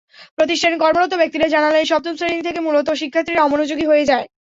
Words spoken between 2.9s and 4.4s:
শিক্ষার্থীরা অমনোযোগী হয়ে যায়।